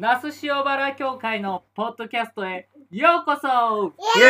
[0.00, 4.26] 那須塩原教会のポッドキャストへようこそイエ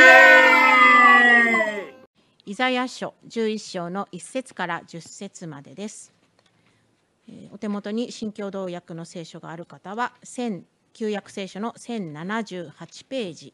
[2.46, 6.10] ーイイザヤ書11章の1節から10節までです。
[7.52, 10.14] お手元に新共同訳の聖書がある方は
[10.94, 13.52] 旧約聖書の1078ページ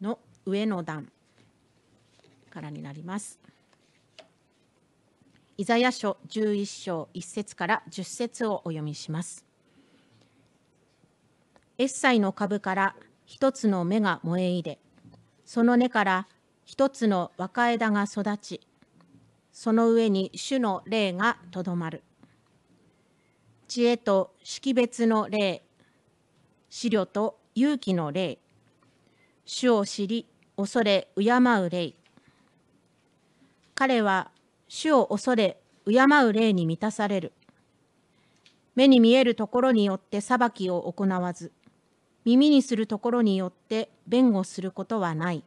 [0.00, 1.10] の上の段
[2.50, 3.40] からになります。
[5.58, 9.46] イザヤ書11章1節から10節をお読みします。
[11.78, 14.78] エッサイの株から一つの芽が燃え入れ、
[15.46, 16.28] その根から
[16.66, 18.60] 一つの若枝が育ち、
[19.50, 22.02] その上に主の霊がとどまる。
[23.66, 25.62] 知恵と識別の霊、
[26.70, 28.38] 思慮と勇気の霊、
[29.46, 30.26] 主を知り、
[30.58, 31.94] 恐れ、敬う霊。
[33.74, 34.30] 彼は
[34.68, 37.32] 主を恐れ、敬う霊に満たされる。
[38.74, 41.52] 目に見えるところによって裁きを行わず、
[42.24, 45.44] 耳にするところによって弁護することはない。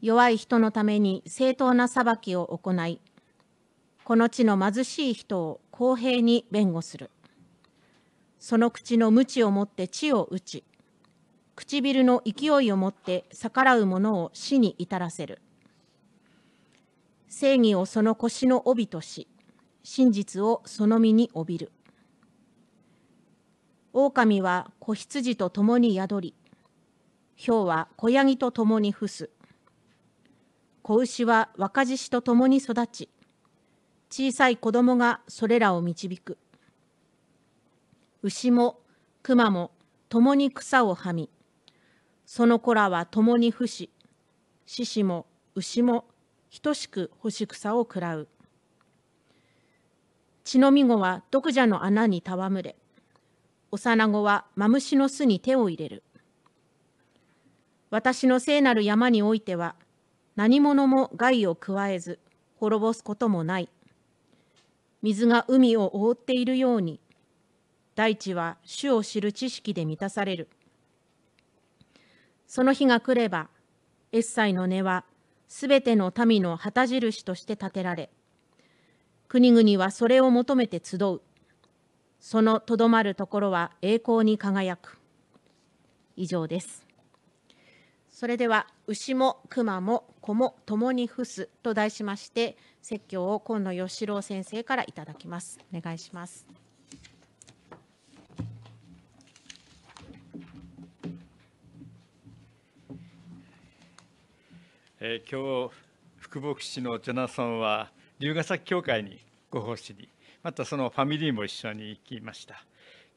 [0.00, 3.00] 弱い人のために正当な裁きを行い、
[4.04, 7.10] この地の貧しい人を公平に弁護する。
[8.38, 10.64] その口の鞭を持って地を打ち、
[11.54, 15.42] 唇の勢いを持って逆らう者を死に至らせる。
[17.30, 19.28] 正義をその腰の帯とし、
[19.84, 21.72] 真実をその身に帯びる。
[23.92, 26.34] 狼は子羊と共に宿り、
[27.36, 29.30] 豹は子ヤギと共に伏す。
[30.82, 33.08] 子牛は若獅子と共に育ち、
[34.10, 36.36] 小さい子供がそれらを導く。
[38.22, 38.80] 牛も
[39.22, 39.70] 熊も
[40.08, 41.30] 共に草をはみ、
[42.26, 43.88] その子らは共に伏し、
[44.66, 46.09] 獅子も牛も
[46.58, 48.28] 等しく干し草を食らう。
[50.42, 52.76] 血のみ子は毒蛇の穴に戯れ、
[53.70, 56.02] 幼子はマムシの巣に手を入れる。
[57.90, 59.76] 私の聖なる山においては、
[60.34, 62.18] 何者も害を加えず、
[62.56, 63.68] 滅ぼすこともない。
[65.02, 67.00] 水が海を覆っているように、
[67.94, 70.48] 大地は主を知る知識で満たされる。
[72.46, 73.48] その日が来れば、
[74.12, 75.04] エッサイの根は
[75.50, 78.08] すべての民の旗印として立てられ、
[79.26, 81.20] 国々はそれを求めて集う。
[82.20, 84.96] そのとどまるところは栄光に輝く。
[86.14, 86.86] 以上です。
[88.08, 95.58] それでは、牛も熊も子も共に伏すと題しまして、説教を今野義郎先生からいただきます。
[95.74, 96.46] お願いします。
[105.02, 105.74] えー今日
[106.18, 109.18] 福牧師のジョナソンは龍ヶ崎教会に
[109.50, 110.06] ご奉仕に
[110.42, 112.62] またそのファミリーも一緒に行きました。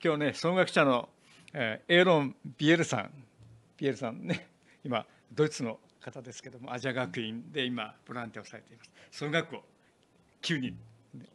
[0.01, 1.09] 今日ね総学者の、
[1.51, 3.11] えーエーロン・ビエルさん
[3.75, 4.47] ビエルさんね
[4.85, 8.91] 今ドイツの方ですけどもアジア学院で今ボランティアをされています。
[9.11, 9.63] 総学校
[10.41, 10.77] 9人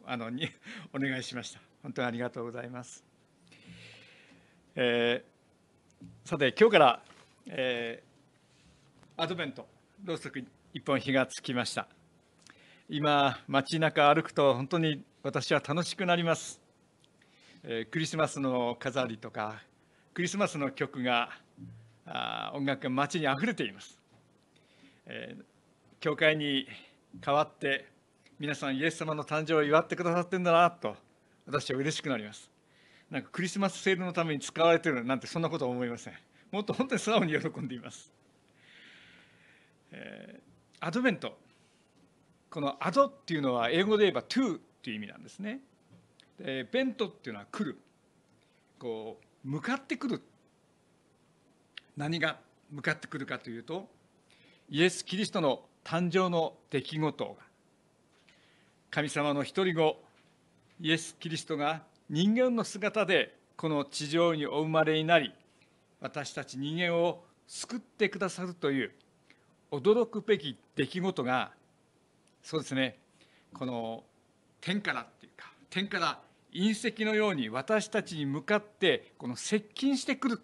[0.07, 0.49] あのに
[0.91, 1.59] お願いしました。
[1.83, 3.03] 本当にありがとうございます、
[4.75, 5.29] えー
[6.23, 7.01] さて今日から、
[7.45, 9.67] えーアドベント。
[10.03, 10.43] ろうそく
[10.73, 11.87] 一本火がつきました。
[12.87, 16.59] 今街中歩くと本当に私は楽しくなります、
[17.63, 19.61] えークリスマスの飾りとか
[20.13, 21.29] クリスマスの曲が
[22.07, 23.99] あ音楽が街にあふれています、
[25.05, 25.43] えー
[25.99, 26.65] 教会に
[27.19, 27.85] 代わって
[28.39, 30.95] 皆さんイエス様の誕生を祝ってくださってるんだなと
[31.45, 32.49] 私は嬉しくなります。
[33.11, 36.13] なんかクリスマスセールのために使われてるなんてそんなことは思いません。
[36.51, 38.13] もっと本当に素直に喜んでいます。
[39.91, 40.49] えー
[40.81, 41.37] アドベント。
[42.49, 45.59] このアドっていうのは英語で言えば to っていう意味なんですね。
[46.39, 47.77] でベントっていうのは来る。
[48.79, 50.21] こう向かってくる。
[51.97, 52.39] 何が
[52.71, 53.89] 向かってくるかというと
[54.69, 57.33] イエス・キリストの誕生の出来事が。
[58.89, 60.01] 神様の一人子
[60.79, 65.33] イエス・キリストが人間の姿でこの地上にお生まれになり
[65.99, 68.91] 私たち人間を救ってくださるという
[69.71, 71.51] 驚くべき出来事が
[72.41, 72.97] そうですね。
[73.53, 74.03] この
[74.61, 76.19] 天からっていうか天から
[76.53, 80.41] 隕石のように私たちに向かってこの接近してくる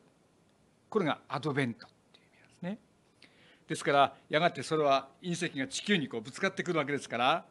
[0.89, 2.79] これがアドベントっていう意味なんですね。
[3.67, 7.45] ですからやがてそれは隕石が地球にこうぶつかってくるわけですから、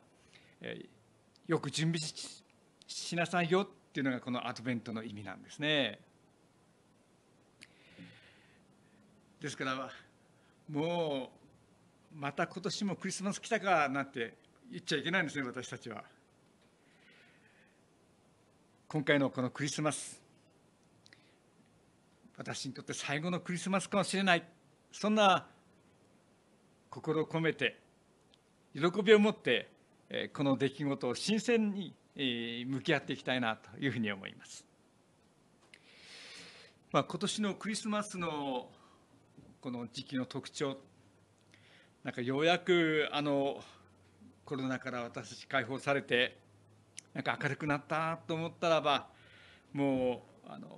[0.61, 0.94] えー
[1.47, 2.43] よく準備し
[2.87, 6.00] しなさいよっていうのがこのアドベントの意味なんですね。
[9.41, 9.91] ですから
[10.71, 11.44] もう
[12.14, 14.34] また今年もクリスマス来たかなんて
[14.70, 16.05] 言っちゃいけないんですね私たちは
[18.87, 20.22] 今回のこのクリスマス
[22.37, 24.44] 私にとって最後のクリスマスかもしれない
[24.93, 25.46] そんな
[26.88, 27.81] 心を込めて
[28.75, 29.69] 喜びを持って
[30.32, 34.64] この出来事を新鮮に向き合っていきたいなというふうに思います。
[36.93, 38.69] まあ、今年のクリスマスの
[39.61, 40.76] この時期の特徴
[42.05, 43.62] なんかようやくあの
[44.45, 46.37] コロナから私たち解放されて
[47.15, 49.09] なんか明るくなったと思ったらば
[49.73, 50.69] もうあの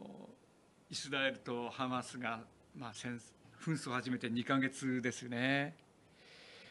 [0.88, 2.42] イスラエルとハマスが、
[2.76, 3.20] まあ、戦
[3.60, 5.74] 紛争を始めて2か月ですね。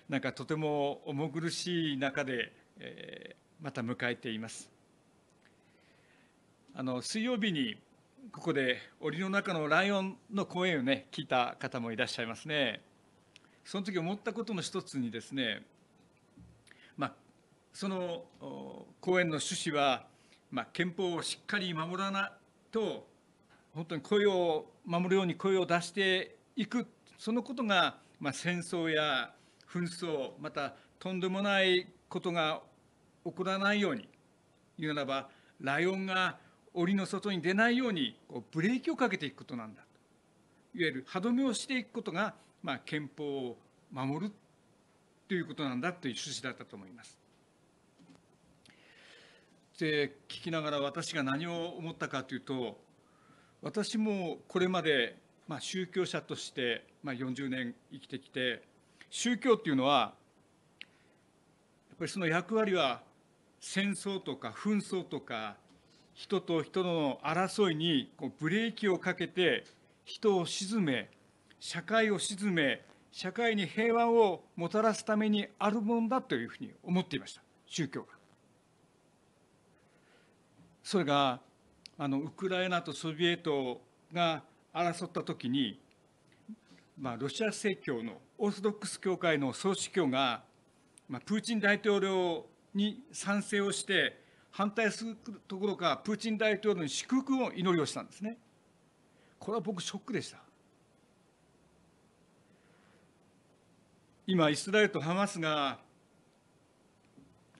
[0.07, 4.71] なんかとても重苦しい中で、えー、また迎えています。
[6.73, 7.75] あの水曜日に
[8.31, 12.81] ここで檻の中のライオンの声をね聞いた方もいらっしゃいますね。
[13.65, 15.63] その時思ったことの一つにですね、
[16.95, 17.13] まあ、
[17.73, 18.23] その
[19.01, 20.05] 講演の趣旨は、
[20.51, 22.31] まあ、憲法をしっかり守らない
[22.71, 23.07] と
[23.73, 26.85] 本当に声を守るように声を出していく
[27.17, 29.33] そのことが、まあ、戦争や
[29.67, 32.61] 紛争またとんでもないことが
[33.25, 34.07] 起こらないように
[34.77, 35.29] 言うならば
[35.59, 36.37] ライオンが
[36.75, 39.81] 檻の外に出ないようにこうブレーキをかけていくことなんだ
[40.75, 42.35] いわゆる歯止めをしていくことが
[42.65, 43.57] まあ、憲法を
[43.91, 44.31] 守る
[45.27, 47.15] ということなんだという趣旨だったと思います。
[49.77, 52.79] で聞きながら私が何を思ったかというと
[53.61, 55.15] 私もこれまで、
[55.47, 58.63] まあ、宗教者として、まあ、40年生きてきて
[59.11, 60.13] 宗教っていうのは
[61.89, 63.03] やっぱりその役割は
[63.59, 65.57] 戦争とか紛争とか
[66.15, 69.65] 人と人の争いにこうブレーキをかけて
[70.03, 71.09] 人を鎮め
[71.67, 78.09] 社会を鎮め社会に平和をもたらすためにあるものだというふうに思っていました宗教が。
[80.83, 81.39] それが
[81.97, 83.81] あのウクライナとソビエト
[84.13, 85.79] が争った時に、
[86.99, 90.43] まあ、ロシア正教のオーソドックス教会の総主教が、
[91.09, 92.45] まあ、プーチン大統領
[92.75, 94.21] に賛成をして
[94.51, 95.17] 反対する
[95.47, 98.37] ところかプーチン大統領に祝福を祈りをしたんですね。
[99.39, 100.44] これは僕ショックでした。
[104.27, 105.79] 今イスラエルとハマスが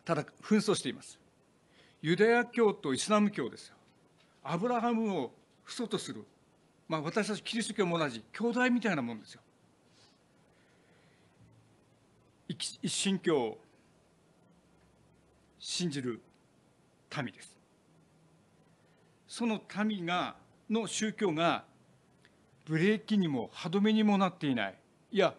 [0.04, 1.20] ただ紛争しています。
[2.02, 3.76] ユダヤ教とイスラム教ですよ。
[4.44, 5.32] アブラハムを
[5.66, 6.24] 父祖とする、
[6.88, 8.24] まあ、私たちキリスト教も同じ。
[8.32, 9.42] 兄弟みたいなもんですよ。
[12.48, 13.58] 一神教を
[15.60, 16.22] 信じる
[17.18, 17.58] 民です。
[19.28, 20.36] その民が
[20.70, 21.66] の宗教が
[22.66, 24.76] ブレーキにも歯止めにもなっていない。
[25.12, 25.34] いや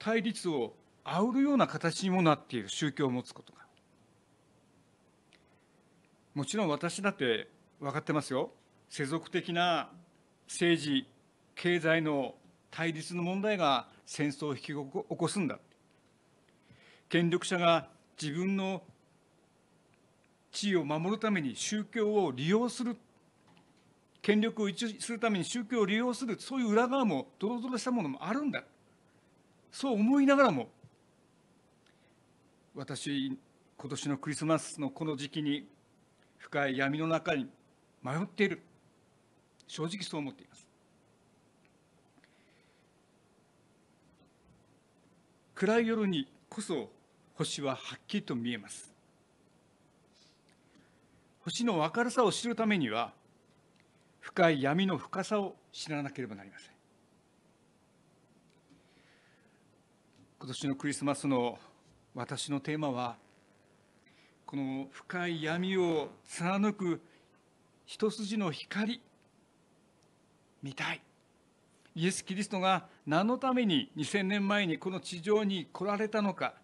[0.00, 0.74] 対立を
[1.04, 3.60] 煽るような形にもなっている宗教を持つことが。
[6.34, 7.48] もちろん私だって
[7.78, 8.50] 分かってますよ。
[8.88, 9.90] 世俗的な
[10.48, 11.06] 政治
[11.54, 12.34] 経済の
[12.70, 15.58] 対立の問題が戦争を引き起こすんだ。
[17.10, 17.88] 権力者が
[18.20, 18.82] 自分の
[20.50, 22.96] 地位を守るために宗教を利用する。
[24.22, 26.40] 権力を維持するために宗教を利用する。
[26.40, 28.64] そういう裏側もドロドロしたものもあるんだ。
[29.72, 30.68] そう思いながらも
[32.74, 33.38] 私
[33.76, 35.66] 今年のクリスマスのこの時期に
[36.38, 37.46] 深い闇の中に
[38.02, 38.62] 迷っている。
[39.66, 40.66] 正直そう思っています。
[45.54, 46.90] 暗い夜にこそ
[47.34, 48.92] 星ははっきりと見えます。
[51.44, 53.12] 星の明るさを知るためには
[54.20, 56.69] 深い闇の深さを知らなければなりません。
[60.42, 61.58] 今年のクリスマスの
[62.14, 63.16] 私のテーマは
[64.46, 67.02] この深い闇を貫く
[67.84, 69.02] 一筋の光
[70.62, 71.02] 見たい。
[71.94, 76.54] イエス・キリストが何のために2000年前にこの地上に来られたのか。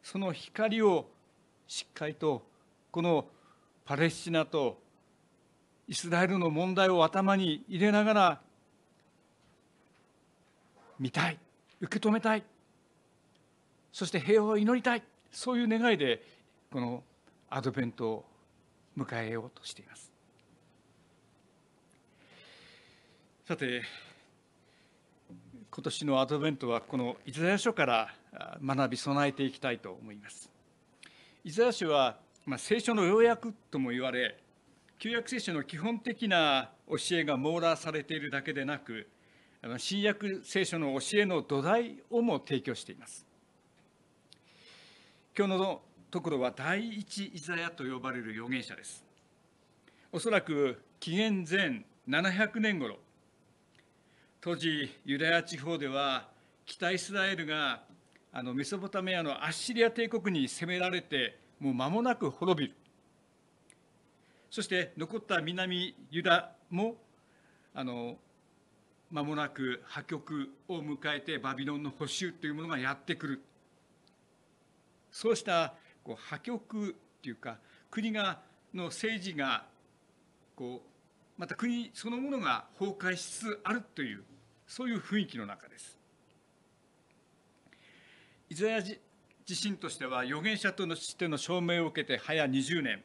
[0.00, 1.10] その光を
[1.66, 2.46] しっかりと
[2.92, 3.26] この
[3.84, 4.80] パレスチナと
[5.88, 8.40] イスラエルの問題を頭に入れながら
[11.00, 11.38] 見たい。
[11.80, 12.44] 受け止めたい。
[13.92, 15.02] そして平和を祈りたい。
[15.30, 16.22] そういう願いで
[16.70, 17.02] この
[17.48, 18.24] アドベントを
[18.96, 20.12] 迎えようとしています。
[23.46, 23.82] さて
[25.70, 28.14] 今年のアドベントはこのイザヤ書から
[28.62, 30.50] 学び備えていきたいと思います。
[31.44, 34.38] イザヤ書は、まあ、聖書の要約とも言われ
[34.98, 39.08] 旧約聖書の基本的な教えが網羅されているだけでなく
[39.78, 43.26] 新約聖書の教えの土台をも提供しています。
[45.34, 49.02] 今日のところは第一イザヤと呼ばれる預言者です。
[50.12, 52.98] おそらく紀元前700年頃
[54.42, 56.28] 当時ユダヤ地方では
[56.66, 57.82] 北イスラエルが
[58.30, 62.76] あのメソポタミアのアッシリア帝国に攻められてもう間もなく滅びる。
[64.50, 66.96] そして残った南ユダも
[67.72, 68.18] あの
[69.10, 73.42] 間もなく破局を迎えてバビロンの捕囚というものがやってくる。
[75.12, 77.58] そうしたこう破局っていうか
[77.90, 78.40] 国が
[78.74, 79.66] の政治が
[80.56, 84.24] こうまた国そのものが崩壊しつつあるという
[84.66, 85.98] そういう雰囲気の中です。
[88.48, 88.98] イザヤ自
[89.48, 93.02] 身としては預言者としての証明を受けて早20年、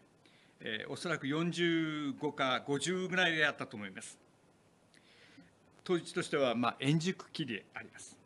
[0.59, 4.17] えー、おそらく45か50ぐらいであったと思います。
[5.83, 8.17] 当時としてはまあ円熟期であります。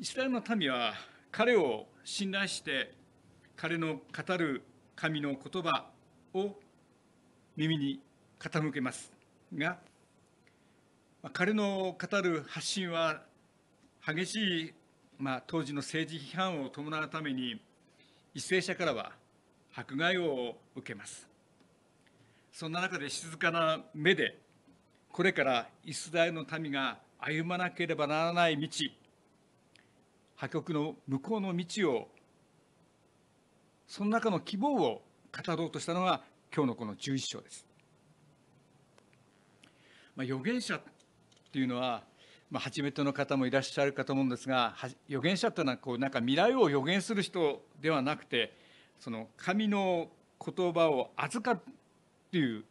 [0.00, 0.94] イスラエルの民は
[1.30, 2.94] 彼を信頼して
[3.56, 4.62] 彼の語る
[4.96, 5.86] 神の言葉
[6.34, 6.56] を
[7.56, 8.00] 耳に
[8.38, 9.12] 傾けます。
[9.54, 9.78] が
[11.32, 13.22] 彼の語る発信は
[14.06, 14.74] 激しい、
[15.18, 17.60] まあ、当時の政治批判を伴うために
[18.34, 19.12] 為政者からは
[19.74, 21.28] 迫害を受けます。
[22.52, 24.38] そんな中で静かな目で
[25.12, 28.68] これからイスラエルの民が歩まなければならない道
[30.38, 32.08] 破局の向こうの道を
[33.88, 35.02] その中の希望を
[35.46, 36.22] 語ろうとしたのが
[36.54, 37.66] 今日のこの11章です。
[40.14, 40.80] まあ、預言者っ
[41.52, 42.04] ていうのは、
[42.50, 44.74] まあ、初めての方もいらっしゃるかと思うんですが
[45.08, 48.56] 預言者っていうのはこうなんか未来を予言する人ではなくて
[48.98, 50.08] その神の
[50.44, 51.74] 言葉を預かるっ
[52.30, 52.64] ていう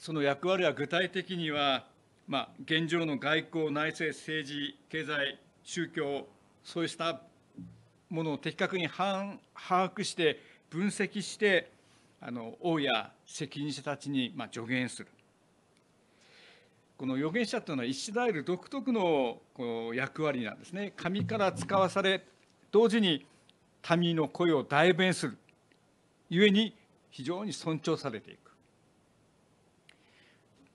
[0.00, 1.86] その役割は具体的には、
[2.30, 6.28] まあ、現状の外交内政政治経済宗教
[6.62, 7.22] そうした
[8.08, 11.72] ものを的確に把握して分析して
[12.20, 15.08] あの王や責任者たちにまあ助言する。
[16.96, 20.92] この預言者というのはイスラエル独特のこの役割なんですね。
[20.96, 22.24] 神から使わされ
[22.70, 23.26] 同時に
[23.98, 25.36] 民の声を代弁する。
[26.28, 26.76] ゆえに
[27.10, 28.49] 非常に尊重されていく。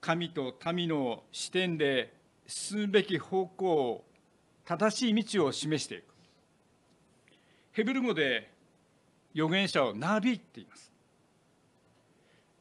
[0.05, 2.13] 神と民の視点で
[2.45, 4.05] 進むべき方向を
[4.63, 6.03] 正しい道を示していく。
[7.71, 8.51] ヘブル語で
[9.33, 10.91] 預言者をナビって言います。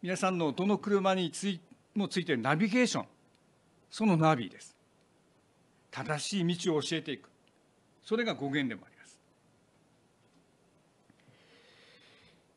[0.01, 1.61] 皆さんのどの車につい
[1.95, 3.07] もついているナビゲーション
[3.91, 4.75] そのナビです。
[5.91, 7.29] 正しい道を教えていく。
[8.03, 9.21] それが語源でもあります。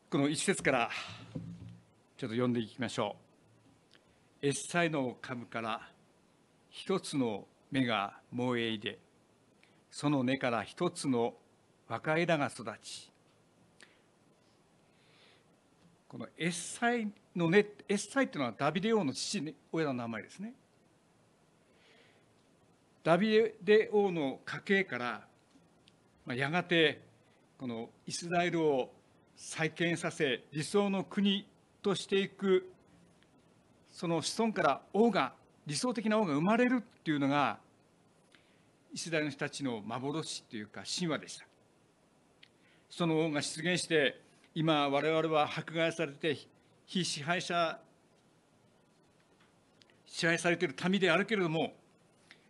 [0.10, 0.90] この一節から
[2.16, 3.27] ちょっと読んでいきましょう。
[4.42, 5.82] エッサイの株から
[6.70, 9.00] 一つの芽が燃えいで
[9.90, 11.34] その根から一つの
[11.88, 13.12] 若枝が育ち
[16.08, 20.54] このエッサイの根エッサイっていうのはダビデ王の父親の名前ですね。
[23.04, 27.02] ダビデ王の家系から、やがて
[27.58, 28.92] このイスラエルを
[29.36, 31.46] 再建させ理想の国
[31.82, 32.70] としていく
[33.98, 35.34] その子孫から王が
[35.66, 37.58] 理想的な王が生まれるっていうのが
[38.94, 41.48] イスラエルの人たちの幻というか神話でした。
[42.92, 44.22] その王が出現して
[44.54, 46.38] 今我々は迫害されて
[46.86, 47.80] 非支配者
[50.06, 51.74] 支配されている民であるけれども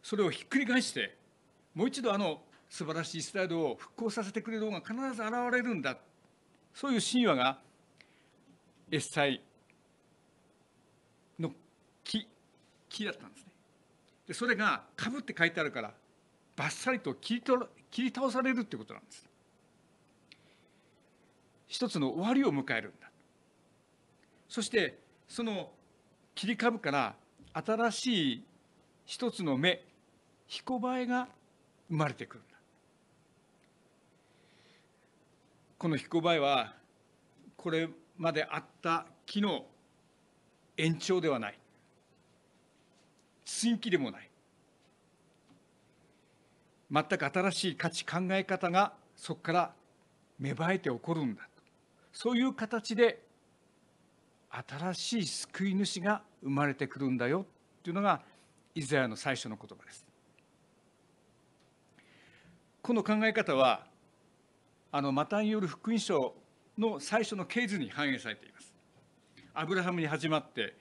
[0.03, 1.15] それをひっくり返して
[1.73, 5.97] もう一度あの素晴らしいイスラエルを復興させてくれる王が必ず現れるんだ。
[6.73, 7.57] そういう神話が
[8.91, 9.46] エッサイ
[12.07, 12.27] 木
[12.89, 13.51] 木だったんですね。
[14.27, 15.93] でそれが「かぶ」って書いてあるから
[16.55, 17.41] バッサリと切り
[17.91, 19.27] 切り倒されるってことなんです。
[21.67, 23.11] 一つの終わりを迎えるんだ。
[24.47, 25.71] そしてその
[26.33, 27.15] 切り株から
[27.53, 28.43] 新しい
[29.05, 29.83] 一つの芽
[30.47, 31.27] 彦バエが
[31.89, 32.57] 生まれてくるんだ。
[35.77, 36.73] この彦バエは
[37.57, 39.67] これまであった木の
[40.77, 41.59] 延長ではない。
[43.47, 44.29] 追記でもない
[46.91, 49.73] 全く新しい価値考え方がそこから
[50.37, 51.63] 芽生えて起こるんだと
[52.11, 53.23] そういう形で
[54.49, 57.45] 新しい救い主が生まれてくるんだよ
[57.83, 58.21] というのが
[58.75, 60.05] イザヤの最初の言葉です。
[62.81, 63.85] この考え方は
[64.91, 66.33] あのマタイによる福音書
[66.77, 68.73] の最初の経図に反映されています。
[69.53, 70.75] アブラハムに始まって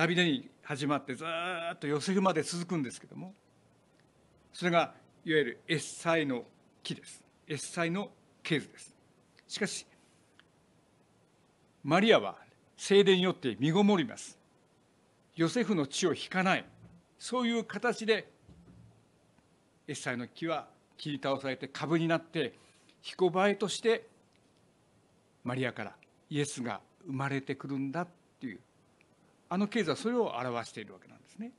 [0.00, 3.34] ダビデに始まってずっとヨセフまで続くんですけども
[4.50, 4.94] それが
[5.26, 6.44] いわゆるエッサイの
[6.82, 7.22] 木です。
[7.46, 8.08] エッサイの
[8.42, 8.96] 経図です。
[9.46, 9.86] しかし
[11.84, 12.36] マリアは
[12.78, 14.38] 精霊によって身ごもります。
[15.36, 16.64] ヨセフの血を引かない。
[17.18, 18.26] そういう形で
[19.86, 20.66] エッサイの木は
[20.96, 22.54] 切り倒されて株になって
[23.02, 24.06] 彦バエとして
[25.44, 25.92] マリアから
[26.30, 28.06] イエスが生まれてくるんだ
[29.50, 31.52] あの経済はそれを表しているわけなんですね。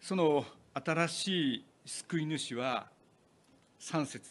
[0.00, 0.44] その
[0.74, 2.88] 新しい救い主は
[3.80, 4.28] 3節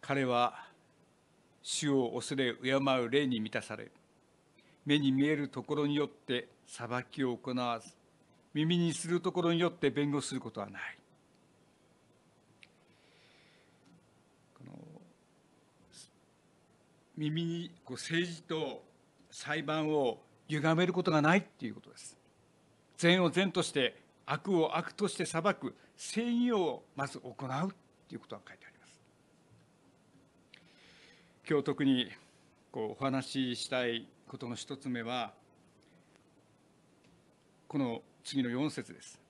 [0.00, 0.66] 彼は
[1.62, 3.90] 主を恐れ敬う霊に満たされ
[4.84, 7.92] 目に見えるところによって裁きを行わず
[8.54, 10.82] 耳にするところによって弁護することはない
[14.56, 14.72] この
[17.16, 18.84] 耳にこう政治と
[19.30, 22.16] 裁判を歪めることがないっていうことです。
[22.98, 27.74] 善を善として悪を悪として裁く正義をまず行うっ
[28.08, 29.00] ていうことが書いてあります。
[31.48, 32.10] 今日特に
[32.70, 35.32] こうお話ししたいことの一つ目は
[37.68, 39.20] この次の4節です。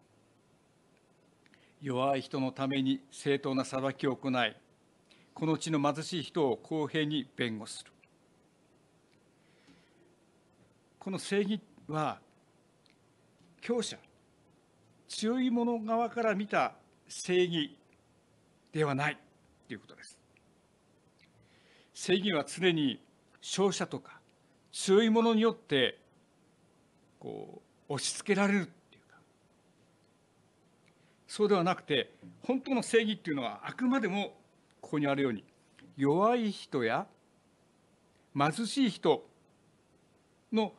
[1.82, 4.56] 弱い人のために正当な裁きを行い
[5.36, 7.92] この地の貧しい人を公平に弁護する。
[10.98, 12.18] この正義は
[13.60, 13.98] 強者
[15.06, 16.72] 強い者側から見た
[17.06, 17.76] 正義
[18.72, 19.18] ではない
[19.68, 20.18] ということです。
[21.92, 22.98] 正義は常に
[23.42, 24.18] 勝者とか
[24.72, 25.98] 強い者によって
[27.20, 29.18] こう押し付けられるっていうか。
[31.28, 34.45] そうではなくて本当の正義っていうのはあくまでも
[34.86, 35.42] ここにあるように
[35.96, 37.08] 弱い人や
[38.38, 39.26] 貧しい人
[40.52, 40.74] の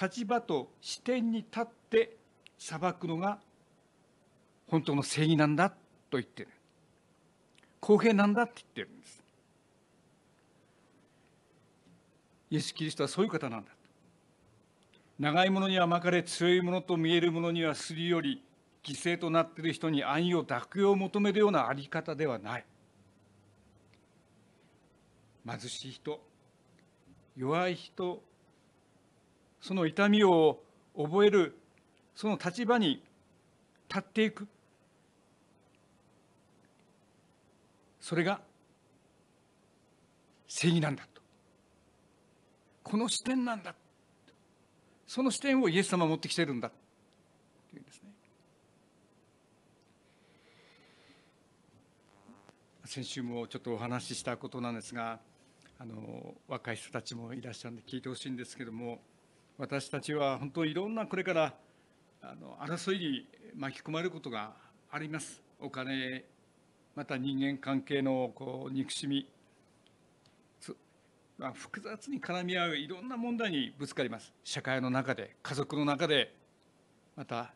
[0.00, 2.16] 立場と視点に立って
[2.58, 3.38] 裁くのが
[4.66, 5.76] 本当の正義なんだと
[6.12, 6.48] 言ってる。
[7.78, 9.22] 公平なんだって言ってるんです。
[12.50, 13.70] イエス・キリストはそういう方なんだ
[15.20, 18.42] 長いものには巻かれ強いものと見えるものにはすり寄り
[18.82, 22.64] 犠牲となっている人に安易を抱くよう求めるようなあり方ではない。
[25.46, 26.20] 貧しい人
[27.36, 28.22] 弱い人
[29.60, 30.60] その痛みを
[30.96, 31.56] 覚える
[32.14, 33.02] その立場に
[33.88, 34.48] 立っていく。
[38.00, 38.40] それが
[40.48, 41.22] 正義なんだと。
[42.82, 43.74] この視点なんだ。
[45.06, 46.74] その視点をイエス様は持ってきてるんだと。
[47.74, 48.10] いうんですね。
[52.84, 55.20] 先週もちょっとお話ししたことなんですが
[55.82, 59.00] あの若い人たちもいらっしゃるんで聞いてほしいんですけども
[59.58, 61.54] 私たちは本当いろんなこれから
[62.22, 64.52] あの争いに巻き込まれることが
[64.92, 65.42] あります。
[65.58, 66.24] お金
[66.94, 69.28] また人間関係のこう憎しみ
[71.36, 74.32] まあ、複雑に絡み合ういろんな問題にぶつかります。
[74.44, 76.32] 社会の中で家族の中で
[77.16, 77.52] また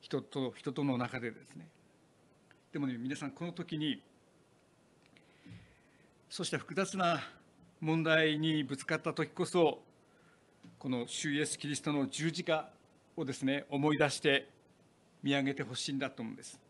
[0.00, 1.68] 人と人との中でですね。
[2.72, 4.00] でもね皆さんこの時に
[6.32, 7.20] そした複雑な
[7.80, 9.80] 問題にぶつかった時こそ
[10.78, 12.68] この主イエスキリストの十字架
[13.16, 14.48] をですね思い出して
[15.24, 16.60] 見上げてほしいんだと思うんです。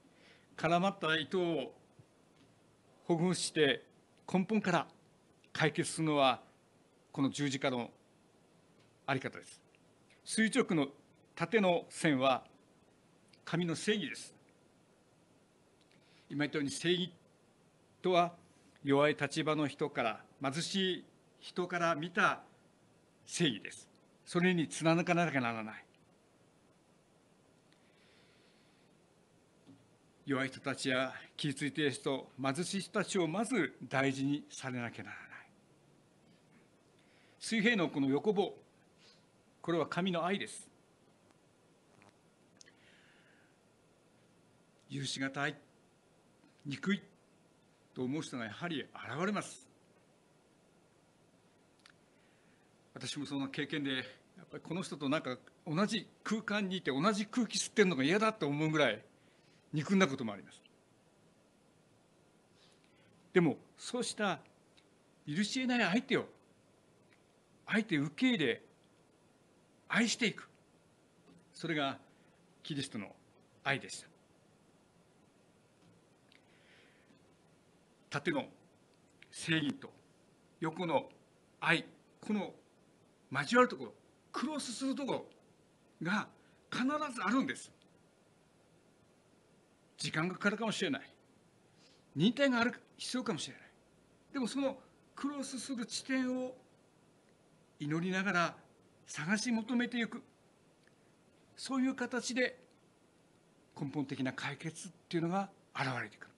[0.56, 1.74] 絡まった糸を
[3.04, 3.84] ほぐして
[4.32, 4.86] 根本から
[5.52, 6.40] 解決するのは
[7.12, 7.90] この十字架の
[9.04, 9.60] あり方です。
[10.24, 10.88] 垂直の
[11.34, 12.44] 縦の線は
[13.44, 14.34] 神の正義です。
[16.30, 17.12] 今言ったように正義
[18.00, 18.39] とは
[18.82, 21.04] 弱い立場の人から貧しい
[21.38, 22.40] 人から見た
[23.26, 23.88] 正義です。
[24.24, 25.84] それに貫かなきゃならない。
[30.26, 35.28] 弱い人たちや傷ついている人貧しい人たちをまず大事にされなきゃならない。
[37.40, 38.54] 水平のこの横棒
[39.60, 40.68] これは神の愛です。
[44.92, 45.56] 許しがたい
[46.66, 47.02] 憎い
[47.94, 48.90] と思う人がやはり現
[49.26, 49.68] れます。
[52.94, 54.02] 私もその経験でや
[54.42, 59.02] っぱりこの人となんか同じ空間にいて同じ空気吸ってるのが嫌だと思うぐらい
[59.72, 60.60] 憎んだこともあります。
[63.32, 64.40] でもそうした
[65.26, 66.26] 許し得ない相手を
[67.66, 68.62] 相手受け入れ
[69.88, 70.48] 愛していく。
[71.52, 71.98] それが
[72.62, 73.14] キリストの
[73.64, 74.09] 愛でした。
[78.10, 78.44] 縦の
[79.30, 79.90] 正義と
[80.60, 81.08] 横の
[81.60, 81.84] 愛
[82.20, 82.52] この
[83.32, 83.94] 交わるところ
[84.32, 85.26] クロスするところ
[86.02, 86.28] が
[86.70, 87.70] 必ずあるんです。
[89.96, 91.02] 時間がかかるかもしれない。
[92.16, 93.62] 忍耐がある必要かもしれない。
[94.32, 94.78] でもその
[95.14, 96.54] クロスする地点を
[97.78, 98.56] 祈りながら
[99.06, 100.22] 探し求めていく。
[101.56, 102.58] そういう形で
[103.78, 106.29] 根本的な解決っていうのが現れてくる。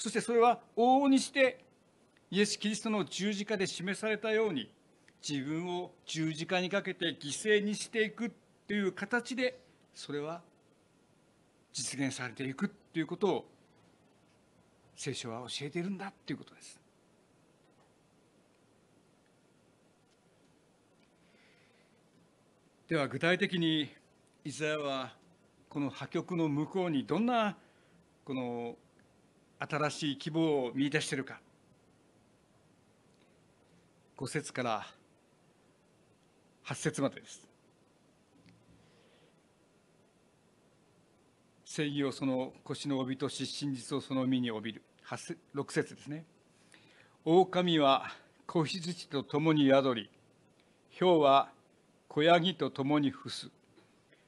[0.00, 1.62] そしてそれは往々にして
[2.30, 4.70] イエス・キリストの十字架で示されたように
[5.22, 8.32] 自分を十字架にかけて犠牲にしていく
[8.66, 9.60] という形で
[9.94, 10.40] それは
[11.74, 13.44] 実現されていくということを
[14.96, 16.80] 聖書は教えているんだということです。
[22.88, 23.90] では具体的に
[24.46, 25.12] イザヤは
[25.68, 27.58] この破局の向こうにどんな
[28.24, 28.76] この
[29.60, 31.38] 新しい希望を見出しているか。
[34.16, 34.86] 5節から
[36.64, 37.46] 8節までです。
[41.64, 44.82] 正義をその腰の帯とし真実をその身に帯びる。
[45.54, 46.24] 6節ですね。
[47.24, 48.10] 狼は
[48.46, 50.10] 子羊と共に宿り
[50.98, 51.50] 豹は
[52.08, 53.50] 子ヤギと共に伏す。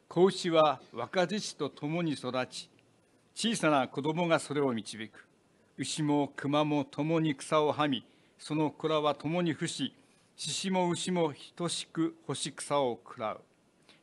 [0.09, 2.69] 子牛は若獅子と共に育ち
[3.35, 5.27] 小さな子供がそれを導く。
[5.79, 8.05] 牛も熊も共に草をはみ
[8.39, 9.95] その子らは共に伏し
[10.37, 13.41] 獅子も牛も等しく干し草を食らう。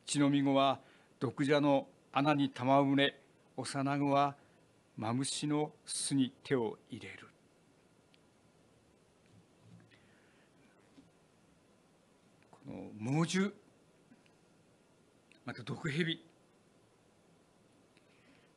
[0.06, 0.80] 血のみ子は
[1.20, 3.16] 毒蛇の穴に戯れ
[3.56, 4.36] 幼子は
[4.98, 7.28] マムシの巣に手を入れる。
[12.52, 13.54] この猛獣
[15.46, 16.29] また毒蛇。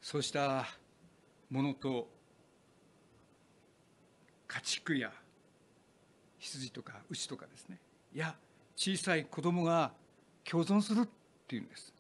[0.02, 0.66] そうした
[1.48, 2.08] ものと
[4.48, 5.12] 家畜や
[6.40, 7.78] 羊とか牛とかですね。
[8.12, 8.34] いや
[8.76, 9.92] 小さい子供が
[10.44, 11.08] 共存するっ
[11.46, 11.94] ていうんです。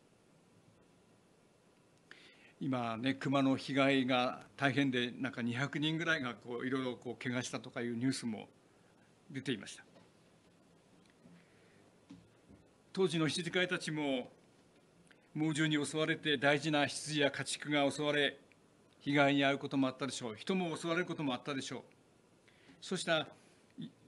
[2.60, 8.48] 今ね熊の被害が大変でなんか200人ぐらいがこういろいろこう怪我したとかいうニュースも
[9.30, 9.82] 出ていました
[12.92, 14.30] 当時の羊飼いたちも
[15.34, 18.38] 猛獣に襲われて大事な羊や家畜が襲われ
[19.00, 20.34] 被害に遭うこともあったでしょう。
[20.36, 21.82] 人も襲われることもあったでしょう。
[22.80, 23.26] そうした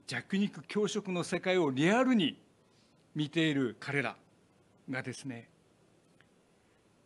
[0.05, 2.39] 弱肉強食の世界をリアルに
[3.15, 4.15] 見ている彼ら
[4.89, 5.49] がですね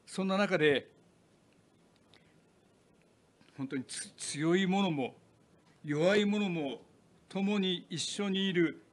[0.06, 0.90] そんな中で
[3.56, 3.84] 本当に
[4.18, 5.16] 強いものも
[5.86, 6.82] 弱いものも
[7.30, 8.84] 共に一緒にいる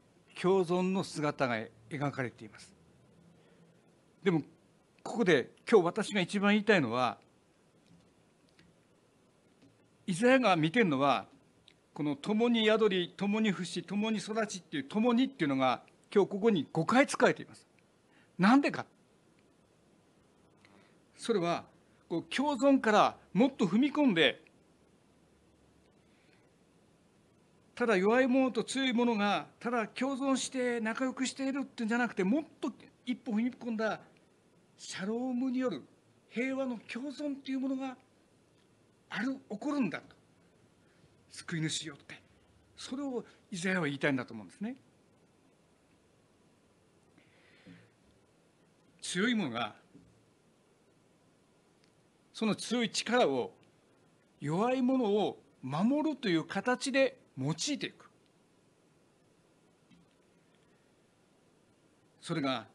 [0.41, 1.57] 共存の姿が
[1.91, 2.73] 描かれています。
[4.23, 4.43] でも
[5.07, 7.16] ここで今日私が一番言いたいのは
[10.07, 11.27] イザヤが見てるのは
[11.95, 17.66] この「共に宿り共に伏し共に育ち」っていう「共に」っていうのが今日ここに5回使われています。
[18.37, 18.85] なんでか
[21.16, 21.64] それは
[22.09, 24.42] こう共存からもっと踏み込んで
[27.75, 32.73] ただ弱い者と強い者がただ共存して仲良くしているっていうんじゃなくてもっと
[33.07, 34.01] 一歩踏み込んだ
[34.77, 35.83] シャロームによる
[36.29, 37.97] 平和の共存というものが
[39.09, 40.15] ある起こるんだと。
[41.31, 42.21] 救い主よって。
[42.77, 44.77] それをイザヤは言いたいんだと思うんですね。
[49.01, 49.75] 強いものが
[52.33, 53.55] その強い力を
[54.41, 58.11] 弱いものを守るという形で用いていく。
[62.21, 62.67] それが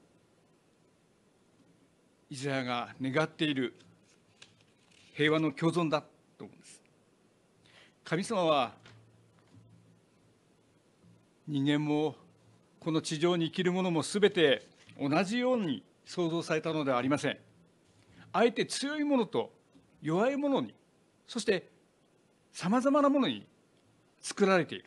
[2.32, 3.74] イザヤが願っている
[5.16, 6.02] 平和の共存だ
[6.38, 6.82] と思うんです。
[8.06, 8.72] 神様は
[11.46, 12.16] 人間も
[12.80, 14.66] この地上に生きる者も全て
[14.98, 17.38] 同じように創造されたのではありません。
[18.32, 19.52] あえて強いものと
[20.02, 20.74] 弱いものに
[21.28, 21.68] そして
[22.54, 23.46] さまざまなものに
[24.22, 24.86] 作られている。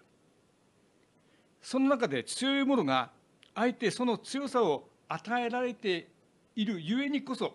[1.61, 3.11] その中で強いものが
[3.55, 6.14] あえてその強さを与えられて
[6.57, 7.55] いるゆえにこそ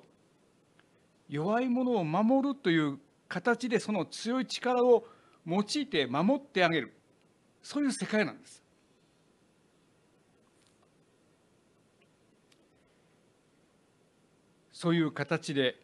[1.28, 5.06] 弱いものを守るという形でその強い力を
[5.46, 6.94] 用いて守ってあげる。
[7.62, 8.64] そういう世界なんです。
[14.72, 15.76] そういう形で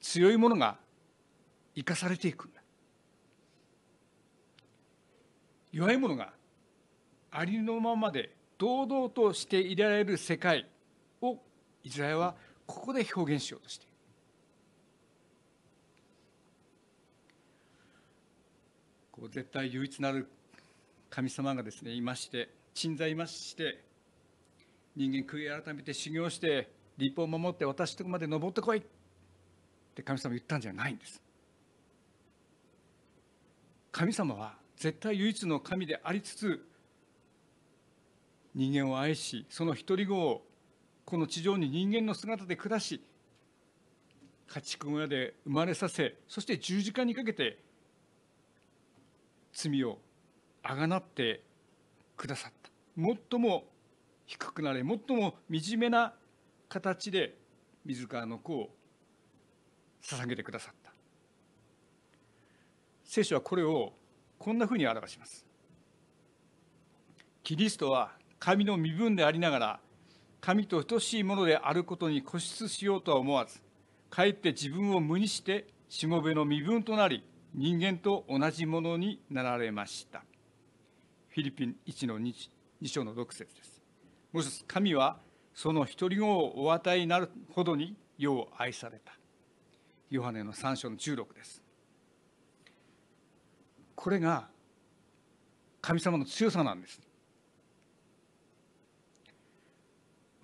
[0.00, 0.78] 強いものが
[1.74, 2.48] 生かされていく
[5.74, 6.32] 弱いものが
[7.32, 10.68] ありのままで堂々としていられる世界。
[11.84, 12.34] イスラエルは
[12.66, 13.92] ここで表現しようとしている。
[19.12, 20.28] こう絶対唯一なる
[21.08, 23.84] 神様がですねいまして鎮座いまして
[24.96, 28.82] 人間悔い改めて修行して立法を守って私とこまで登ってこいっ
[29.94, 31.22] て神様言ったんじゃないんです。
[33.92, 36.66] 神様は絶対唯一の神でありつつ
[38.54, 40.44] 人間を愛しその独り子を
[41.04, 43.02] この地上に人間の姿で下し
[44.46, 47.58] 家畜小屋で生まれさせそして十字架にかけて
[49.52, 49.98] 罪を
[50.62, 51.42] あがなって
[52.16, 52.70] くださった。
[52.96, 53.64] 最も
[54.26, 56.14] 低くなれ最も惨めな
[56.68, 57.36] 形で
[57.84, 58.70] 自らの子を
[60.02, 60.92] 捧げてくださった。
[63.04, 63.92] 聖書はこれを
[64.38, 65.44] こんなふうに表します。
[67.42, 69.80] キリストは神の身分でありながら
[70.44, 73.62] 神と等しいものであることに固執しようとは思わず
[74.10, 80.22] かえって自分を無にしてしもべの身分となり人間と同じものになられました。
[81.30, 82.34] フィリピン1の 2,
[82.82, 83.80] 2章の6節です。
[84.34, 85.16] もう一つ神は
[85.54, 89.14] その一人子をお与えになるほどに世を愛された。
[90.10, 91.62] ヨハネの3章の16です。
[93.94, 94.48] これが
[95.80, 97.00] 神様の強さなんです。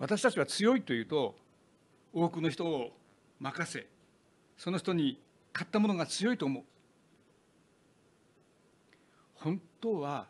[0.01, 1.35] 私たちは強いというと
[2.11, 2.89] 多くの人を
[3.39, 3.85] 任せ
[4.57, 5.21] その人に
[5.53, 6.63] 買ったものが強いと思う。
[9.35, 10.27] 本当は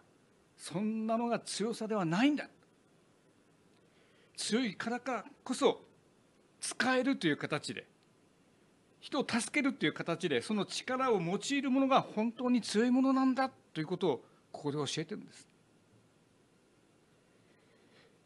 [0.57, 2.49] そんなのが強さではないんだ。
[4.35, 5.81] 強いからかこそ
[6.59, 7.87] 使えるという形で
[8.99, 15.50] 人を助けるという形でその力を用いるものが本当に強いものなんだということをここで教えてるんです。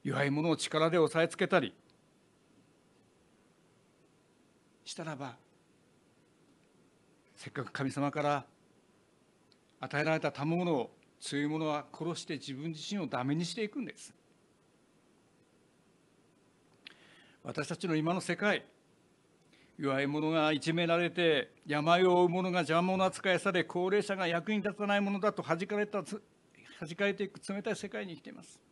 [0.05, 1.73] 弱いものを力で押さえつけたり。
[4.85, 5.35] したらば
[7.35, 8.45] せっかく神様から
[9.79, 14.13] 与えられた賜物を強いものは殺して自分自身をダメにしていくんです。
[17.43, 18.63] 私たちの今の世界
[19.79, 26.21] 弱い者がいじめられて病を負う者が邪魔者扱いされ高齢者が役に立たないものだと弾かれた弾
[26.95, 28.64] かれていく冷たい世界に生きています。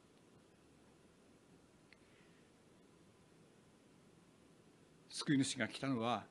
[5.25, 6.23] 救い主が来たのは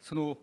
[0.00, 0.38] その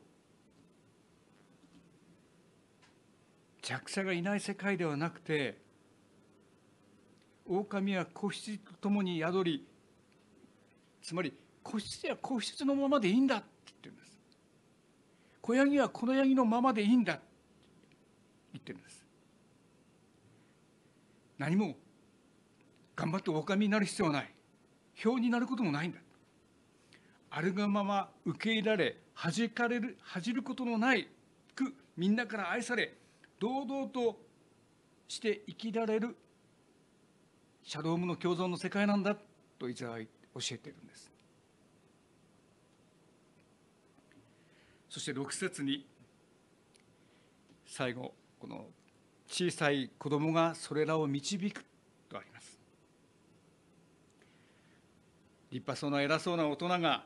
[3.62, 5.58] 弱者がいない世界ではなくて
[7.46, 9.66] 狼は子羊と共に宿り
[11.02, 14.20] つまり子羊は子羊のままでいいんだって言ってるんです。
[15.42, 17.24] 子ヤギはこのヤギのままでいいんだって
[18.54, 19.06] 言ってるんです。
[21.38, 21.76] 何も
[22.98, 24.34] 頑張って狼になる必要はない。
[25.06, 26.00] 表になることもないんだ。
[27.38, 31.08] あるがまま受け入れられ恥かれる恥じることのない
[31.54, 32.96] くみんなから愛され
[33.40, 34.20] 堂々と
[35.08, 36.18] して生きられる
[37.62, 39.16] シャドームの共存の世界なんだ
[39.60, 40.06] とイザヤは教
[40.54, 41.12] えているんです。
[44.90, 45.86] そして6節に
[47.68, 48.66] 最後この
[49.28, 51.64] 小さい子供がそれらを導く
[52.10, 52.58] とあります。
[55.52, 57.06] 立派そうな偉そうな大人が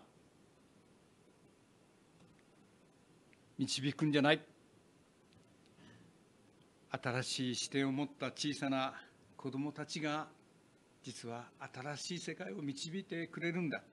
[3.62, 4.42] 導くんじゃない。
[6.90, 8.96] 新しい視点を持った小さな
[9.38, 10.28] 子供たちが
[11.04, 13.84] 実は新しい世界を導いてくれるんだ。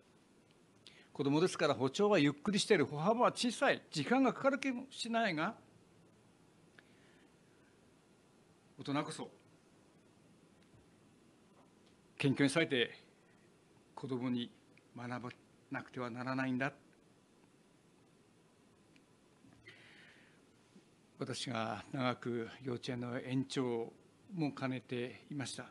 [1.13, 3.83] 子供ですから歩調はゆっくりしている歩幅は小さい。
[3.91, 5.55] 時間がかかるかもしないが
[8.79, 9.29] 大人こそ
[12.17, 12.91] 謙虚にされて
[13.95, 14.51] 子供に
[14.97, 15.31] 学ば
[15.71, 16.73] なくてはならないんだ。
[21.19, 23.93] 私が長く幼稚園の園長
[24.37, 25.67] も兼ねていました。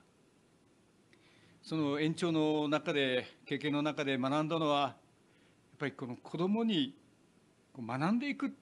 [1.63, 4.97] その園長の中で経験の中で学んだのはやっ
[5.79, 6.93] ぱりこの子どもに
[7.79, 8.53] 学んでいく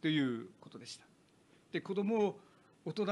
[0.00, 1.04] ということでした。
[1.72, 2.40] で子どもを
[2.84, 3.06] 大人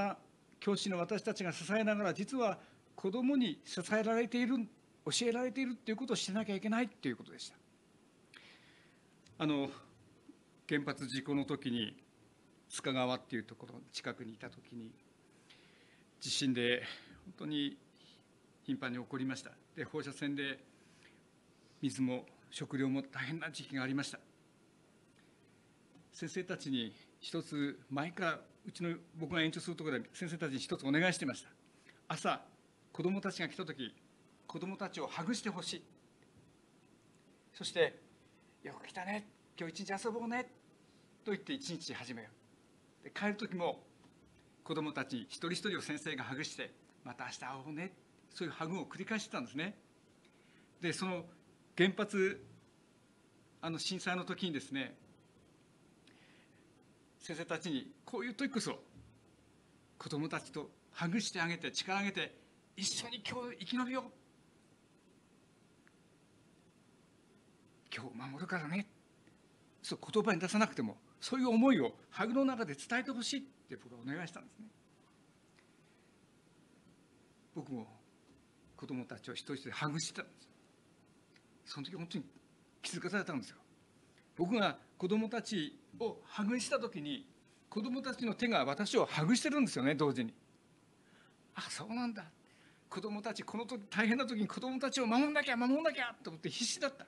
[0.60, 2.60] 教師の私たちが支えながら実は
[2.94, 4.56] 子どもに支えられている
[5.04, 7.56] 教えられているということをしなきゃいけないということでした。
[9.38, 9.68] あの
[10.68, 12.05] 原発事故の時に
[12.70, 14.90] 須賀川っていうところの近くにいた時に
[16.20, 16.82] 地震で
[17.24, 17.76] 本当に
[18.64, 19.50] 頻繁に起こりました。
[19.74, 20.58] で放射線で
[21.80, 24.18] 水も食料も大変な時期がありました。
[26.12, 31.50] 先生たちに一つ前からうちの僕が延長するところで先生たちに一つお願いしてました。
[32.08, 32.40] 朝
[32.92, 33.94] 子どもたちが来た時
[34.46, 35.82] 子どもたちをハグしてほしい。
[37.52, 38.00] そして
[38.64, 39.28] 「よく来たね。
[39.58, 40.44] 今日一日遊ぼうね」
[41.24, 42.45] と言って一日始めよう。
[43.06, 43.84] で帰る時も
[44.64, 46.72] 子どもたち一人一人を先生がハグして
[47.04, 47.92] また明日会おうね
[48.34, 49.78] そういうハグを繰り返してたんですね。
[50.82, 51.24] でその
[51.78, 52.44] 原発
[53.62, 54.96] あの震災の時にですね
[57.20, 58.76] 先生たちにこういう時こそ
[59.98, 62.34] 子供たちとハグしてあげて力あげて
[62.76, 64.04] 一緒に今日生き延びよう。
[67.96, 68.88] 今日守るからね。
[69.80, 74.66] そう言葉に出さなくてもそういう思いをハグの中で伝えてほしいって僕はお願いしたんですね。
[77.54, 77.86] 僕も
[78.76, 80.48] 子供たちを一人一人ハグしてたんです
[81.64, 82.24] その時本当に
[82.82, 83.56] 気づかされたんですよ。
[84.36, 87.26] 僕が子供たちをハグした時に
[87.70, 90.32] 子供たちの手が私をハグしてるんですよね同時に
[91.54, 92.24] あそうなんだ。
[92.88, 97.06] 子供たちこの時大変な時に子供たちを守んなきゃ守んなきゃと思って必死だった。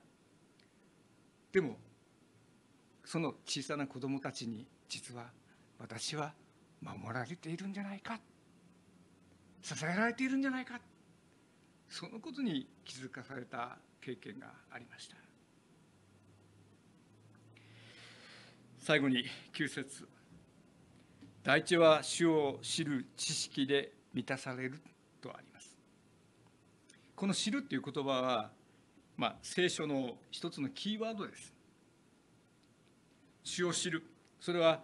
[1.51, 1.77] でも
[3.09, 5.31] その小さな子供たちに実は
[5.79, 6.31] 私は
[6.79, 8.19] 守られているんじゃないか。
[9.63, 10.79] 支えられているんじゃないか。
[11.89, 15.15] そのことに気づかされた経験がありました。
[18.77, 20.07] 最後に9節
[21.41, 24.79] 第一は主を知る知識で満たされる
[25.19, 25.75] とあります。
[27.15, 28.51] この知るっていう言葉は、
[29.17, 31.58] まあ、聖書の一つのキーワードです。
[33.49, 34.03] 主を知る。
[34.39, 34.81] それは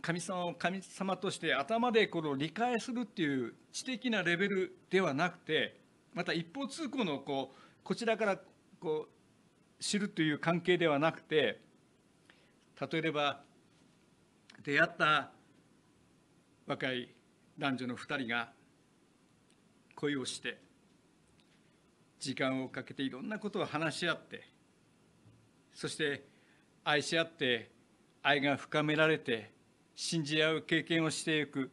[0.00, 5.80] 神様を神様として頭でこの理解するっていう知的なレベルではなくて
[6.14, 8.38] また一方通行のこうこちらから
[8.80, 11.60] こう知るという関係ではなくて
[12.90, 13.42] 例えば
[14.64, 15.30] 出会った
[16.66, 17.14] 若い
[17.58, 18.48] 男女の2人が
[19.96, 20.58] 恋をして
[22.18, 24.48] 時間をかけていろんなことを話し合って
[25.74, 26.26] そして
[26.82, 27.73] 愛し合って
[28.26, 29.52] 愛が深められて
[29.94, 31.70] 信じ合う経験をしていく。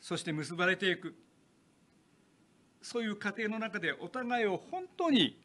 [0.00, 1.16] そして結ばれていく。
[2.80, 5.42] そういう過程の中でお互いを本当に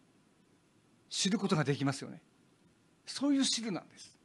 [1.10, 2.22] 知ることができますよね。
[3.08, 4.15] そういう知るなんです。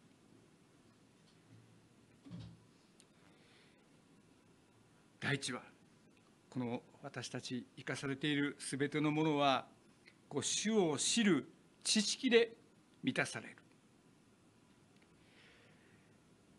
[5.21, 5.63] 第一は
[6.51, 9.65] この私たち生かされているすべてのものは
[10.29, 11.49] こう主を知る
[11.83, 12.53] 知識で
[13.03, 13.64] 満たされる。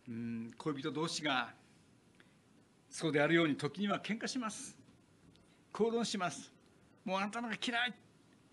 [0.08, 1.54] うん恋人同士が
[2.90, 4.78] そうであるように時には喧嘩します。
[5.74, 6.52] 口論します。
[7.04, 7.94] もうあんたのが嫌い。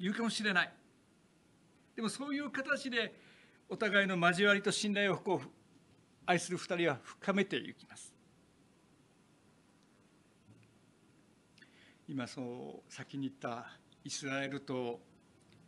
[0.01, 0.73] 言うかもしれない。
[1.95, 3.15] でもそういう形で
[3.69, 5.49] お互いの交わりと信頼をこう
[6.27, 8.13] 愛する二人は深めていきます。
[12.09, 13.71] 今そう先に言った
[14.05, 15.01] イスラエルと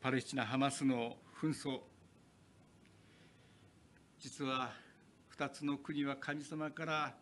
[0.01, 1.81] パレスチナ・ハマスの紛争。
[4.19, 4.73] 実は
[5.37, 7.15] 2つの国は神様から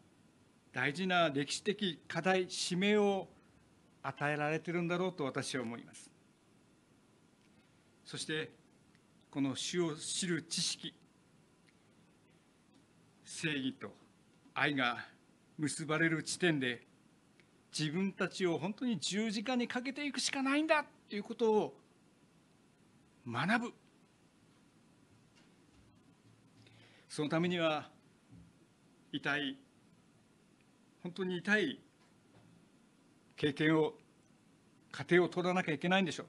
[0.70, 3.28] 大事な歴史的課題使命を
[4.02, 6.10] 与えられているんだろうと私は思います。
[8.04, 8.50] そして
[9.30, 10.94] この主を知る知識
[13.24, 13.90] 正義と
[14.52, 14.98] 愛が
[15.56, 16.82] 結ばれる地点で
[17.76, 21.74] 自分たちを本当に十字架にかけていくしかないんだということを
[23.26, 23.72] 学ぶ。
[27.08, 27.90] そのためには
[29.12, 29.58] 痛い。
[31.02, 31.80] 本当に痛い。
[33.36, 33.94] 経験を
[34.90, 36.26] 家庭を取らなきゃいけないんでしょう。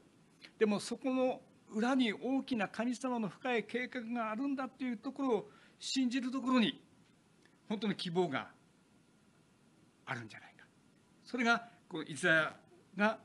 [0.59, 1.41] でもそこの
[1.71, 6.81] 裏に大きな神様の深い計画があるんだっていうところを信じるところに
[7.67, 8.47] 本当に希望が
[10.05, 10.65] あるんじゃないか。
[11.23, 12.55] それがこのイザヤ
[12.97, 13.19] が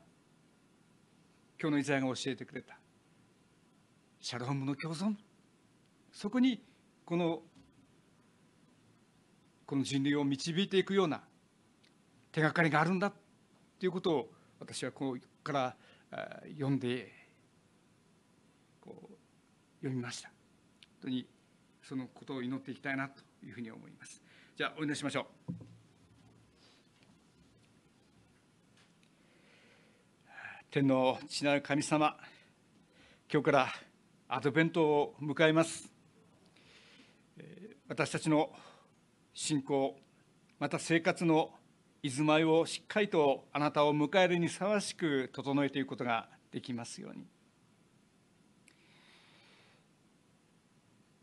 [1.61, 2.77] 今日のイザヤが教えてくれた。
[4.21, 5.15] シャロームの共存。
[6.11, 6.63] そこに
[7.05, 7.41] この
[9.69, 11.21] この人類を導いていくような
[12.31, 13.13] 手がかりがあるんだ
[13.79, 15.75] ということを私はここから
[16.57, 17.13] 読んで
[18.81, 19.13] こう
[19.75, 20.29] 読みました。
[20.29, 20.37] 本
[21.03, 21.27] 当に
[21.83, 24.23] そのことを祈っていきたいなというふうに思います。
[24.57, 25.53] じゃあお祈りしましょう。
[30.71, 32.17] 天の父なる神様
[33.31, 33.67] 今日から
[34.29, 35.93] アドベントを迎えます。
[37.87, 38.51] 私たちの
[39.33, 39.95] 信仰
[40.59, 41.51] また生活の
[42.01, 47.25] 居住まいをしっかりとあなたを迎えるにふさわしく整えていくことができますように。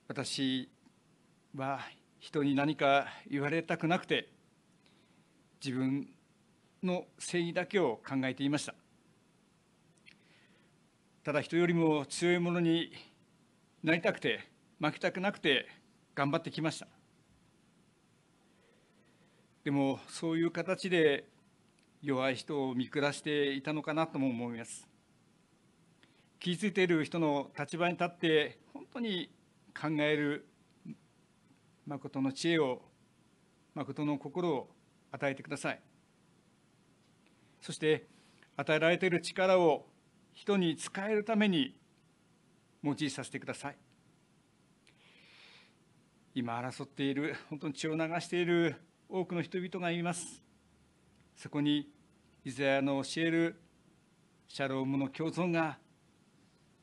[0.09, 0.71] 私
[1.55, 1.81] は
[2.21, 4.29] 人に何か言われたくなくて
[5.65, 6.09] 自分
[6.83, 8.75] の正義だけを考えていました。
[11.25, 12.93] ただ人よりも強いものに
[13.83, 14.49] なりたくて
[14.81, 15.67] 負けたくなくて
[16.15, 16.87] 頑張ってきました。
[19.67, 21.25] でもそういう形で
[22.01, 24.87] 弱い人を見下していたのかなとも思います。
[26.39, 29.29] 気づいている人の立場に立って本当に
[29.75, 30.47] 考える
[31.85, 32.81] 誠の知恵を
[33.75, 34.71] 誠の心を
[35.11, 35.81] 与えてください。
[37.61, 38.07] そして
[38.57, 39.89] 与えられている力を
[40.33, 41.75] 人に使えるために
[42.85, 43.77] 用いさせてください。
[46.37, 48.77] 今争っている本当に血を流している
[49.09, 50.43] 多くの人々がいます。
[51.37, 51.89] そこに
[52.45, 53.61] イザヤの教える
[54.49, 55.79] シャロームの共存が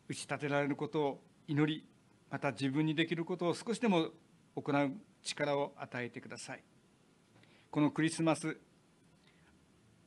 [0.08, 1.86] 打ち立てられることを祈り
[2.30, 4.10] また自分にできることを少しでも
[4.56, 6.64] 行う力を与えてください。
[7.70, 8.58] このクリスマス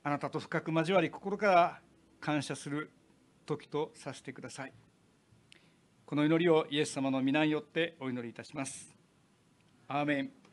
[0.03, 1.81] あなたと深く交わり心から
[2.21, 2.91] 感謝する
[3.45, 4.73] 時とさせてください。
[6.05, 8.95] この祈りをイエス様の皆によってお祈りいたします。
[9.89, 10.46] アーメン。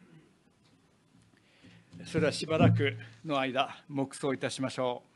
[2.05, 5.12] それではしばらくの間黙想いたしましょう。